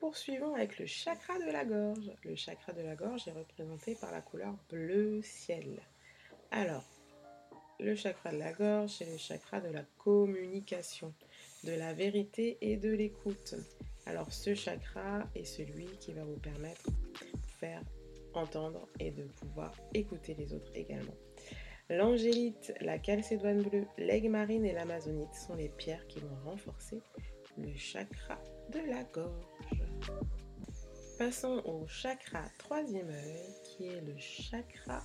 Poursuivons 0.00 0.54
avec 0.54 0.78
le 0.78 0.86
chakra 0.86 1.38
de 1.38 1.52
la 1.52 1.66
gorge. 1.66 2.10
Le 2.24 2.34
chakra 2.34 2.72
de 2.72 2.80
la 2.80 2.96
gorge 2.96 3.28
est 3.28 3.32
représenté 3.32 3.94
par 3.94 4.10
la 4.10 4.22
couleur 4.22 4.54
bleu 4.70 5.20
ciel. 5.22 5.78
Alors, 6.50 6.84
le 7.78 7.94
chakra 7.94 8.32
de 8.32 8.38
la 8.38 8.52
gorge, 8.54 8.90
c'est 8.90 9.04
le 9.04 9.18
chakra 9.18 9.60
de 9.60 9.68
la 9.68 9.84
communication, 9.98 11.12
de 11.64 11.72
la 11.72 11.92
vérité 11.92 12.56
et 12.62 12.78
de 12.78 12.90
l'écoute. 12.90 13.54
Alors, 14.06 14.32
ce 14.32 14.54
chakra 14.54 15.28
est 15.34 15.44
celui 15.44 15.84
qui 15.98 16.14
va 16.14 16.24
vous 16.24 16.38
permettre 16.38 16.90
de 16.90 17.46
faire 17.58 17.82
entendre 18.32 18.88
et 19.00 19.10
de 19.10 19.24
pouvoir 19.24 19.74
écouter 19.92 20.34
les 20.34 20.54
autres 20.54 20.72
également. 20.74 21.16
L'angélite, 21.90 22.72
la 22.80 22.98
calcédoine 22.98 23.62
bleue, 23.62 23.86
l'aigle 23.98 24.30
marine 24.30 24.64
et 24.64 24.72
l'amazonite 24.72 25.34
sont 25.34 25.56
les 25.56 25.68
pierres 25.68 26.06
qui 26.06 26.20
vont 26.20 26.50
renforcer 26.50 27.02
le 27.58 27.74
chakra 27.74 28.40
de 28.70 28.78
la 28.88 29.04
gorge. 29.04 29.79
Passons 31.18 31.62
au 31.66 31.86
chakra 31.86 32.42
troisième 32.58 33.08
œil 33.10 33.54
qui 33.64 33.86
est 33.86 34.00
le 34.00 34.16
chakra 34.16 35.02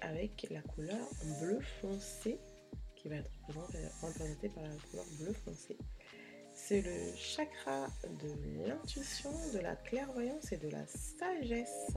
avec 0.00 0.46
la 0.50 0.62
couleur 0.62 1.06
bleu 1.40 1.58
foncé 1.80 2.38
qui 2.94 3.08
va 3.08 3.16
être 3.16 3.30
représenté 4.02 4.48
par 4.48 4.64
la 4.64 4.74
couleur 4.90 5.04
bleu 5.18 5.32
foncé. 5.32 5.76
C'est 6.54 6.82
le 6.82 7.16
chakra 7.16 7.86
de 8.04 8.66
l'intuition, 8.66 9.30
de 9.54 9.58
la 9.60 9.76
clairvoyance 9.76 10.52
et 10.52 10.56
de 10.56 10.68
la 10.68 10.86
sagesse. 10.86 11.94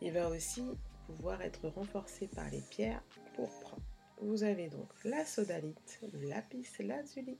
Il 0.00 0.12
va 0.12 0.28
aussi 0.28 0.62
pouvoir 1.06 1.40
être 1.42 1.68
renforcé 1.68 2.28
par 2.28 2.48
les 2.50 2.60
pierres 2.60 3.02
pourpres. 3.34 3.76
Vous 4.20 4.44
avez 4.44 4.68
donc 4.68 4.88
la 5.04 5.24
sodalite, 5.24 6.00
lapis 6.22 6.68
lazuli, 6.80 7.38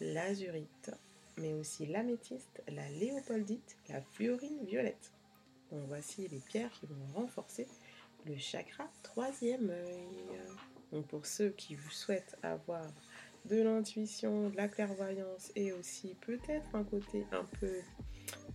l'azurite, 0.00 0.90
mais 1.38 1.52
aussi 1.52 1.86
l'améthyste, 1.86 2.62
la 2.68 2.88
léopoldite, 2.90 3.76
la 3.88 4.00
fluorine 4.00 4.64
violette. 4.64 5.12
Voici 5.70 6.28
les 6.28 6.38
pierres 6.38 6.70
qui 6.70 6.86
vont 6.86 7.20
renforcer 7.20 7.66
le 8.26 8.36
chakra 8.36 8.88
troisième 9.02 9.70
œil. 9.70 10.38
Donc 10.92 11.08
pour 11.08 11.26
ceux 11.26 11.50
qui 11.50 11.74
vous 11.74 11.90
souhaitent 11.90 12.36
avoir 12.42 12.86
de 13.46 13.60
l'intuition, 13.60 14.48
de 14.48 14.56
la 14.56 14.68
clairvoyance 14.68 15.52
et 15.54 15.72
aussi 15.72 16.16
peut-être 16.20 16.74
un 16.74 16.84
côté 16.84 17.26
un 17.32 17.44
peu 17.60 17.80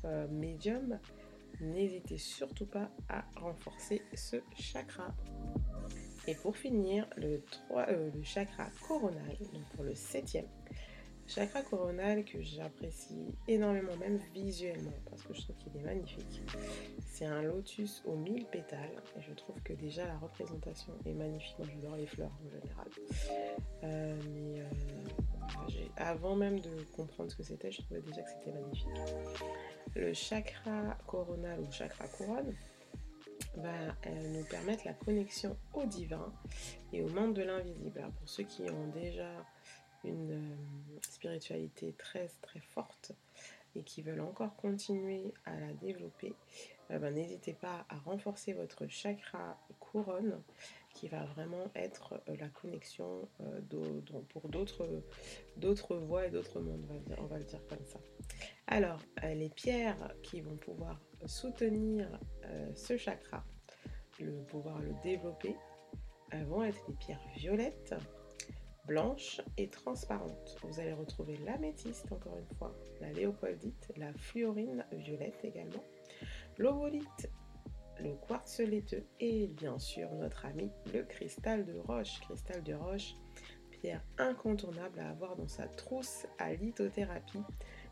euh, 0.06 0.28
médium, 0.30 1.00
n'hésitez 1.60 2.18
surtout 2.18 2.66
pas 2.66 2.90
à 3.08 3.26
renforcer 3.36 4.02
ce 4.14 4.38
chakra. 4.56 5.14
Et 6.28 6.36
pour 6.36 6.58
finir, 6.58 7.08
le, 7.18 7.42
3, 7.68 7.90
euh, 7.90 8.12
chakra 8.24 8.70
coronal, 8.88 9.38
pour 9.76 9.84
le 9.84 9.96
septième, 9.96 10.48
chakra 11.30 11.62
coronal 11.62 12.26
que 12.26 12.42
j'apprécie 12.42 13.36
énormément, 13.48 13.96
même 13.98 14.20
visuellement, 14.34 14.94
parce 15.10 15.22
que 15.22 15.34
je 15.34 15.42
trouve 15.42 15.56
qu'il 15.58 15.78
est 15.78 15.86
magnifique. 15.86 16.42
C'est 17.08 17.26
un 17.26 17.44
lotus 17.44 18.02
aux 18.06 18.16
mille 18.16 18.46
pétales, 18.46 19.02
et 19.18 19.22
je 19.22 19.34
trouve 19.34 19.62
que 19.62 19.74
déjà 19.74 20.06
la 20.06 20.18
représentation 20.18 20.94
est 21.06 21.14
magnifique. 21.14 21.56
Moi 21.60 21.68
j'adore 21.72 21.96
les 21.98 22.08
fleurs 22.08 22.32
en 22.44 22.50
général. 22.50 22.88
Euh, 23.84 24.20
mais 24.34 24.62
euh, 24.62 25.86
avant 25.98 26.36
même 26.36 26.60
de 26.60 26.84
comprendre 26.96 27.32
ce 27.32 27.36
que 27.36 27.44
c'était, 27.44 27.72
je 27.72 27.82
trouvais 27.84 28.02
déjà 28.02 28.22
que 28.22 28.30
c'était 28.30 28.52
magnifique. 28.52 28.88
Le 29.96 30.14
chakra 30.14 30.98
coronal 31.06 31.60
ou 31.60 31.72
chakra 31.72 32.08
couronne 32.08 32.56
va 33.56 33.70
euh, 34.08 34.28
nous 34.30 34.44
permettre 34.46 34.84
la 34.86 34.94
connexion 34.94 35.56
au 35.74 35.86
divin 35.86 36.34
et 36.94 37.02
au 37.02 37.10
monde 37.10 37.34
de 37.34 37.44
l'invisible. 37.44 38.02
Pour 38.18 38.30
ceux 38.30 38.44
qui 38.44 38.64
ont 38.70 38.88
déjà 38.88 39.30
une 40.04 40.32
euh, 40.32 41.00
spiritualité 41.02 41.94
très 41.98 42.28
très 42.42 42.60
forte 42.60 43.12
et 43.76 43.84
qui 43.84 44.02
veulent 44.02 44.22
encore 44.22 44.56
continuer 44.56 45.34
à 45.46 45.60
la 45.60 45.74
développer, 45.74 46.34
euh, 46.92 46.98
ben, 46.98 47.14
n'hésitez 47.14 47.54
pas 47.54 47.86
à 47.90 47.98
renforcer 48.00 48.54
votre 48.54 48.88
chakra 48.88 49.58
couronne 49.80 50.42
qui 50.94 51.08
va 51.08 51.24
vraiment 51.26 51.70
être 51.76 52.22
la 52.28 52.50
connexion 52.50 53.28
pour 54.30 54.50
d'autres 54.50 55.96
voies 55.96 56.26
et 56.26 56.30
d'autres 56.32 56.60
mondes, 56.60 56.84
on 57.18 57.26
va, 57.26 57.38
le 57.38 57.46
dire 57.46 57.62
comme 57.70 57.86
ça. 57.86 58.00
Alors, 58.68 59.00
les 59.24 59.50
pierres 59.50 60.14
qui 60.24 60.42
vont 60.42 60.58
pouvoir 60.58 61.00
soutenir 61.26 62.10
ce 62.76 62.98
chakra, 62.98 63.46
le 64.20 64.44
pouvoir 64.48 64.80
le 64.80 64.94
développer, 65.04 65.56
vont 66.48 66.64
être 66.64 66.86
des 66.88 66.96
pierres 66.96 67.24
violettes, 67.38 67.96
blanches 68.90 69.40
et 69.58 69.70
transparentes. 69.70 70.58
Vous 70.64 70.80
allez 70.80 70.94
retrouver 70.94 71.38
l'améthyste 71.46 72.12
encore 72.12 72.38
une 72.38 72.58
fois, 72.58 72.76
la 73.00 73.12
léopoldite, 73.12 73.94
la 73.96 74.12
fluorine 74.14 74.84
violette 74.92 75.40
également, 75.44 75.84
l'ovolite, 76.58 77.30
le 78.02 78.16
quartz 78.28 78.60
laiteux 78.60 79.06
et 79.20 79.46
bien 79.46 79.78
sûr 79.78 80.12
notre 80.16 80.46
ami 80.48 80.72
le 80.92 81.04
cristal 81.04 81.66
de 81.66 81.78
roche. 81.78 82.20
Cristal 82.22 82.64
de 82.64 82.74
roche, 82.74 83.14
pierre 83.70 84.04
incontournable 84.18 85.00
à 85.00 85.10
avoir 85.10 85.36
dans 85.36 85.48
sa 85.48 85.68
trousse 85.68 86.26
à 86.40 86.54
lithothérapie 86.54 87.44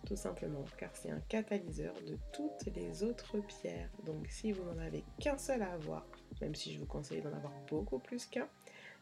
tout 0.08 0.16
simplement 0.16 0.66
car 0.78 0.90
c'est 0.96 1.12
un 1.12 1.20
catalyseur 1.20 1.94
de 2.08 2.18
toutes 2.34 2.76
les 2.76 3.04
autres 3.04 3.38
pierres. 3.42 3.92
Donc 4.04 4.26
si 4.30 4.52
vous 4.52 4.64
n'en 4.64 4.80
avez 4.80 5.04
qu'un 5.20 5.38
seul 5.38 5.62
à 5.62 5.74
avoir, 5.74 6.08
même 6.42 6.56
si 6.56 6.74
je 6.74 6.80
vous 6.80 6.88
conseille 6.88 7.22
d'en 7.22 7.34
avoir 7.34 7.54
beaucoup 7.70 8.00
plus 8.00 8.26
qu'un, 8.26 8.48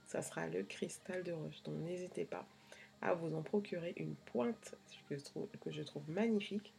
ça 0.07 0.21
sera 0.21 0.47
le 0.47 0.63
cristal 0.63 1.23
de 1.23 1.31
roche. 1.31 1.61
Donc 1.63 1.75
n'hésitez 1.83 2.25
pas 2.25 2.45
à 3.01 3.13
vous 3.13 3.35
en 3.35 3.41
procurer 3.41 3.93
une 3.97 4.15
pointe 4.15 4.75
que 5.09 5.17
je 5.17 5.23
trouve, 5.23 5.47
que 5.63 5.71
je 5.71 5.81
trouve 5.83 6.09
magnifique 6.09 6.73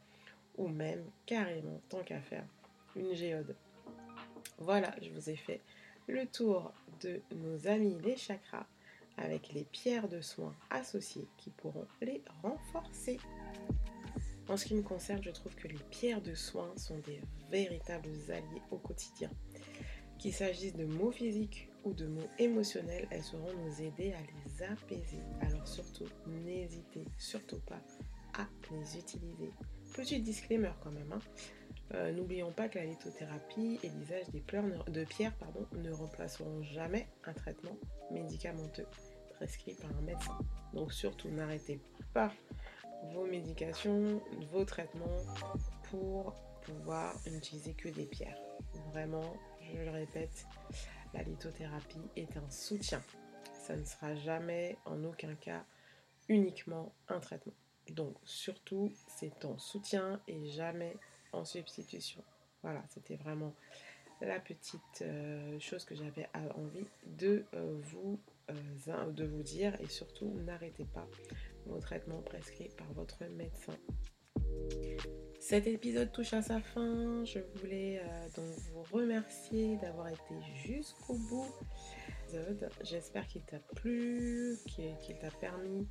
ou 0.57 0.67
même 0.67 1.03
carrément, 1.25 1.79
tant 1.89 2.03
qu'à 2.03 2.21
faire, 2.21 2.45
une 2.95 3.13
géode. 3.13 3.55
Voilà, 4.57 4.93
je 5.01 5.09
vous 5.11 5.29
ai 5.29 5.35
fait 5.35 5.61
le 6.07 6.25
tour 6.25 6.73
de 7.01 7.21
nos 7.35 7.67
amis 7.67 7.97
les 8.03 8.15
chakras 8.15 8.65
avec 9.17 9.53
les 9.53 9.63
pierres 9.63 10.07
de 10.07 10.21
soins 10.21 10.55
associées 10.69 11.27
qui 11.37 11.49
pourront 11.49 11.87
les 12.01 12.21
renforcer. 12.43 13.19
En 14.47 14.55
ce 14.55 14.65
qui 14.65 14.75
me 14.75 14.81
concerne, 14.81 15.21
je 15.21 15.31
trouve 15.31 15.55
que 15.55 15.67
les 15.67 15.79
pierres 15.91 16.21
de 16.21 16.33
soins 16.33 16.71
sont 16.77 16.97
des 16.99 17.19
véritables 17.51 18.09
alliés 18.29 18.61
au 18.71 18.77
quotidien. 18.77 19.29
Qu'il 20.17 20.33
s'agisse 20.33 20.75
de 20.75 20.85
mots 20.85 21.11
physiques 21.11 21.69
de 21.93 22.07
mots 22.07 22.29
émotionnels, 22.39 23.07
elles 23.11 23.23
sauront 23.23 23.53
nous 23.65 23.81
aider 23.81 24.13
à 24.13 24.19
les 24.21 24.63
apaiser. 24.63 25.21
Alors 25.41 25.67
surtout, 25.67 26.05
n'hésitez 26.27 27.05
surtout 27.17 27.59
pas 27.61 27.81
à 28.37 28.47
les 28.71 28.97
utiliser. 28.97 29.51
Petit 29.93 30.19
disclaimer 30.19 30.71
quand 30.83 30.91
même. 30.91 31.11
Hein. 31.11 31.19
Euh, 31.93 32.11
n'oublions 32.11 32.51
pas 32.51 32.67
que 32.67 32.79
la 32.79 32.85
lithothérapie 32.85 33.79
et 33.81 33.89
l'usage 33.89 34.29
des 34.29 34.41
pleurs 34.41 34.65
de 34.89 35.03
pierre 35.05 35.33
pardon, 35.37 35.65
ne 35.71 35.91
remplaceront 35.91 36.61
jamais 36.63 37.07
un 37.25 37.33
traitement 37.33 37.77
médicamenteux 38.11 38.85
prescrit 39.35 39.75
par 39.75 39.95
un 39.97 40.01
médecin. 40.01 40.37
Donc 40.73 40.91
surtout, 40.91 41.29
n'arrêtez 41.29 41.79
pas 42.13 42.31
vos 43.13 43.25
médications, 43.25 44.21
vos 44.51 44.65
traitements 44.65 45.17
pour 45.89 46.33
pouvoir 46.63 47.15
n'utiliser 47.31 47.73
que 47.73 47.89
des 47.89 48.05
pierres. 48.05 48.37
Vraiment, 48.91 49.33
je 49.75 49.81
le 49.81 49.91
répète, 49.91 50.45
la 51.13 51.23
lithothérapie 51.23 52.09
est 52.15 52.37
un 52.37 52.49
soutien. 52.49 53.01
Ça 53.53 53.75
ne 53.75 53.83
sera 53.83 54.15
jamais, 54.15 54.77
en 54.85 55.03
aucun 55.03 55.35
cas, 55.35 55.65
uniquement 56.29 56.93
un 57.09 57.19
traitement. 57.19 57.53
Donc 57.91 58.15
surtout, 58.23 58.91
c'est 59.07 59.45
en 59.45 59.57
soutien 59.57 60.21
et 60.27 60.45
jamais 60.47 60.95
en 61.31 61.45
substitution. 61.45 62.23
Voilà, 62.63 62.83
c'était 62.89 63.15
vraiment 63.15 63.53
la 64.21 64.39
petite 64.39 65.01
euh, 65.01 65.59
chose 65.59 65.85
que 65.85 65.95
j'avais 65.95 66.27
envie 66.55 66.87
de, 67.05 67.45
euh, 67.53 67.79
vous, 67.83 68.19
euh, 68.49 69.11
de 69.11 69.25
vous 69.25 69.43
dire. 69.43 69.79
Et 69.81 69.87
surtout, 69.87 70.33
n'arrêtez 70.45 70.85
pas 70.85 71.07
vos 71.65 71.79
traitements 71.79 72.21
prescrits 72.21 72.69
par 72.77 72.91
votre 72.93 73.23
médecin. 73.25 73.77
Cet 75.49 75.65
épisode 75.65 76.11
touche 76.11 76.33
à 76.33 76.41
sa 76.41 76.59
fin. 76.59 77.23
Je 77.23 77.39
voulais 77.55 78.01
euh, 78.03 78.27
donc 78.35 78.53
vous 78.73 78.83
remercier 78.91 79.77
d'avoir 79.77 80.09
été 80.09 80.35
jusqu'au 80.65 81.13
bout. 81.13 81.47
J'espère 82.83 83.25
qu'il 83.27 83.43
t'a 83.43 83.59
plu, 83.77 84.57
qu'il 84.65 85.17
t'a 85.17 85.31
permis 85.31 85.87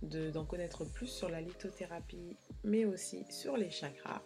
d'en 0.00 0.44
connaître 0.44 0.84
plus 0.84 1.08
sur 1.08 1.28
la 1.28 1.40
lithothérapie, 1.40 2.36
mais 2.62 2.84
aussi 2.84 3.24
sur 3.30 3.56
les 3.56 3.70
chakras. 3.70 4.22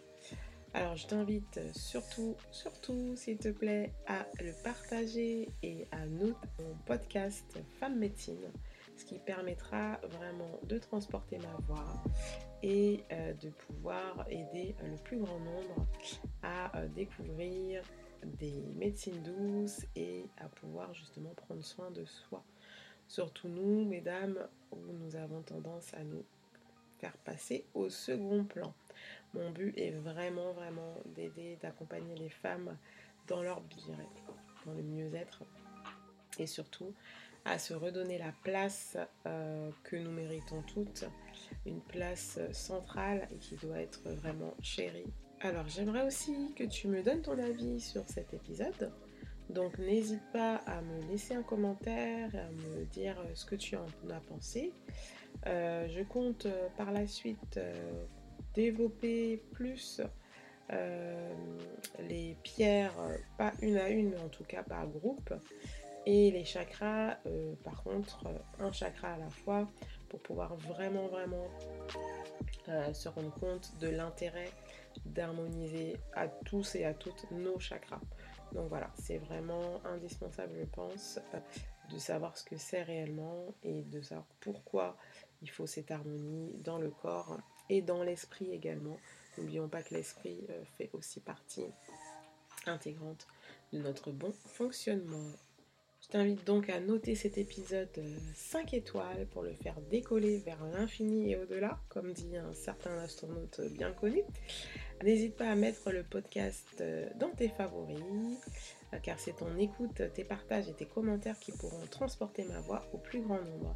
Alors 0.75 0.95
je 0.95 1.07
t'invite 1.07 1.59
surtout, 1.75 2.35
surtout 2.51 3.15
s'il 3.15 3.39
te 3.39 3.49
plaît, 3.49 3.91
à 4.05 4.27
le 4.39 4.51
partager 4.63 5.49
et 5.63 5.87
à 5.93 6.05
noter 6.05 6.47
mon 6.59 6.75
podcast 6.85 7.57
Femme 7.79 7.97
Médecine, 7.97 8.51
ce 8.97 9.05
qui 9.05 9.17
permettra 9.17 9.99
vraiment 10.03 10.59
de 10.61 10.77
transporter 10.77 11.39
ma 11.39 11.57
voix 11.65 12.03
et 12.65 13.03
euh, 13.11 13.31
de 13.33 13.49
pouvoir 13.49 14.25
aider 14.27 14.75
le 14.83 14.97
plus 14.97 15.19
grand 15.19 15.39
nombre 15.39 15.85
à 16.41 16.75
euh, 16.75 16.87
découvrir 16.87 17.83
des 18.23 18.63
médecines 18.75 19.21
douces 19.21 19.85
et 19.95 20.25
à 20.37 20.47
pouvoir 20.47 20.91
justement 20.95 21.29
prendre 21.35 21.63
soin 21.63 21.91
de 21.91 22.03
soi. 22.05 22.43
Surtout 23.07 23.49
nous, 23.49 23.85
mesdames, 23.85 24.47
où 24.71 24.79
nous 24.99 25.15
avons 25.15 25.43
tendance 25.43 25.93
à 25.93 26.03
nous 26.03 26.25
faire 26.97 27.15
passer 27.17 27.65
au 27.75 27.87
second 27.87 28.43
plan. 28.43 28.73
Mon 29.35 29.51
but 29.51 29.77
est 29.77 29.91
vraiment, 29.91 30.51
vraiment 30.53 30.95
d'aider, 31.13 31.59
d'accompagner 31.61 32.15
les 32.15 32.29
femmes 32.29 32.75
dans 33.27 33.43
leur 33.43 33.61
bien 33.61 33.95
dans 34.65 34.73
le 34.73 34.81
mieux-être 34.81 35.43
et 36.39 36.47
surtout 36.47 36.93
à 37.45 37.59
se 37.59 37.73
redonner 37.73 38.17
la 38.17 38.33
place 38.43 38.97
euh, 39.27 39.69
que 39.83 39.95
nous 39.95 40.11
méritons 40.11 40.61
toutes, 40.63 41.05
une 41.65 41.81
place 41.81 42.39
centrale 42.51 43.27
et 43.31 43.37
qui 43.37 43.55
doit 43.55 43.79
être 43.79 44.01
vraiment 44.03 44.53
chérie. 44.61 45.13
Alors 45.41 45.67
j'aimerais 45.67 46.05
aussi 46.05 46.53
que 46.55 46.63
tu 46.63 46.87
me 46.87 47.03
donnes 47.03 47.21
ton 47.21 47.37
avis 47.37 47.79
sur 47.79 48.03
cet 48.09 48.33
épisode. 48.33 48.91
Donc 49.49 49.77
n'hésite 49.77 50.23
pas 50.33 50.55
à 50.65 50.81
me 50.81 51.01
laisser 51.11 51.35
un 51.35 51.43
commentaire, 51.43 52.29
à 52.33 52.49
me 52.49 52.85
dire 52.85 53.15
ce 53.35 53.45
que 53.45 53.55
tu 53.55 53.75
en 53.75 53.85
as 54.09 54.19
pensé. 54.21 54.73
Euh, 55.47 55.87
je 55.89 56.01
compte 56.01 56.45
euh, 56.45 56.67
par 56.77 56.91
la 56.91 57.05
suite 57.05 57.59
développer 58.53 59.43
plus 59.51 60.01
euh, 60.71 61.33
les 62.09 62.35
pierres, 62.41 62.93
pas 63.37 63.51
une 63.61 63.77
à 63.77 63.89
une, 63.89 64.15
en 64.17 64.29
tout 64.29 64.45
cas 64.45 64.63
par 64.63 64.87
groupe, 64.87 65.33
et 66.05 66.31
les 66.31 66.45
chakras, 66.45 67.17
euh, 67.25 67.55
par 67.63 67.83
contre, 67.83 68.27
un 68.59 68.71
chakra 68.71 69.13
à 69.13 69.17
la 69.17 69.29
fois, 69.29 69.67
pour 70.09 70.19
pouvoir 70.21 70.55
vraiment, 70.55 71.07
vraiment 71.07 71.47
euh, 72.69 72.93
se 72.93 73.09
rendre 73.09 73.33
compte 73.33 73.77
de 73.79 73.89
l'intérêt 73.89 74.51
d'harmoniser 75.05 75.97
à 76.13 76.27
tous 76.27 76.75
et 76.75 76.85
à 76.85 76.93
toutes 76.93 77.29
nos 77.31 77.59
chakras. 77.59 77.99
Donc 78.53 78.69
voilà, 78.69 78.91
c'est 78.95 79.17
vraiment 79.17 79.81
indispensable, 79.85 80.53
je 80.59 80.65
pense, 80.65 81.19
de 81.91 81.97
savoir 81.97 82.37
ce 82.37 82.43
que 82.43 82.57
c'est 82.57 82.83
réellement 82.83 83.53
et 83.63 83.81
de 83.81 84.01
savoir 84.01 84.27
pourquoi 84.39 84.97
il 85.41 85.49
faut 85.49 85.67
cette 85.67 85.91
harmonie 85.91 86.53
dans 86.63 86.77
le 86.77 86.89
corps 86.89 87.37
et 87.69 87.81
dans 87.81 88.03
l'esprit 88.03 88.51
également. 88.51 88.97
N'oublions 89.37 89.67
pas 89.67 89.83
que 89.83 89.93
l'esprit 89.93 90.39
euh, 90.49 90.63
fait 90.77 90.89
aussi 90.93 91.19
partie 91.19 91.65
intégrante 92.65 93.27
de 93.73 93.79
notre 93.79 94.11
bon 94.11 94.31
fonctionnement. 94.31 95.31
Je 96.05 96.11
t'invite 96.11 96.45
donc 96.45 96.69
à 96.69 96.79
noter 96.79 97.15
cet 97.15 97.39
épisode 97.39 97.89
5 98.35 98.73
euh, 98.73 98.77
étoiles 98.77 99.25
pour 99.31 99.41
le 99.41 99.53
faire 99.53 99.81
décoller 99.89 100.37
vers 100.37 100.63
l'infini 100.63 101.31
et 101.31 101.35
au-delà, 101.35 101.79
comme 101.89 102.13
dit 102.13 102.37
un 102.37 102.53
certain 102.53 102.95
astronaute 102.99 103.59
bien 103.71 103.91
connu. 103.91 104.21
N'hésite 105.03 105.35
pas 105.35 105.49
à 105.49 105.55
mettre 105.55 105.91
le 105.91 106.03
podcast 106.03 106.67
euh, 106.79 107.09
dans 107.19 107.31
tes 107.31 107.49
favoris, 107.49 108.37
car 109.01 109.19
c'est 109.19 109.35
ton 109.37 109.57
écoute, 109.57 110.03
tes 110.13 110.23
partages 110.23 110.69
et 110.69 110.73
tes 110.73 110.85
commentaires 110.85 111.39
qui 111.39 111.51
pourront 111.53 111.87
transporter 111.89 112.43
ma 112.43 112.59
voix 112.59 112.85
au 112.93 112.99
plus 112.99 113.21
grand 113.21 113.41
nombre. 113.41 113.75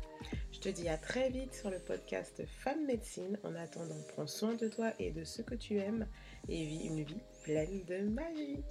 Je 0.52 0.60
te 0.60 0.70
dis 0.70 0.88
à 0.88 1.00
très 1.00 1.32
vite 1.32 1.56
sur 1.56 1.72
le 1.72 1.80
podcast 1.80 2.44
Femme 2.46 2.86
Médecine. 2.86 3.39
En 3.44 3.56
attendant, 3.56 3.98
prends 4.10 4.28
soin 4.28 4.54
de 4.54 4.68
toi 4.68 4.94
et 5.00 5.10
de 5.10 5.24
ce 5.24 5.42
que 5.42 5.56
tu 5.56 5.80
aimes 5.80 6.06
et 6.48 6.63
vis 6.63 6.86
une 6.86 7.02
vie 7.04 7.24
pleine 7.44 7.84
de 7.86 8.08
magie. 8.08 8.63